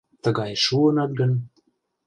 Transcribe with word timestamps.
—Тыгайыш 0.23 0.61
шуынат 0.65 1.11
гын... 1.19 1.31